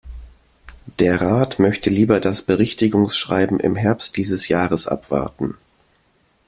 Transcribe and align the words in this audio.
Der 0.97 1.21
Rat 1.21 1.59
möchte 1.59 1.91
lieber 1.91 2.19
das 2.19 2.41
Berichtigungsschreiben 2.41 3.59
im 3.59 3.75
Herbst 3.75 4.17
dieses 4.17 4.47
Jahres 4.47 4.87
abwarten. 4.87 5.53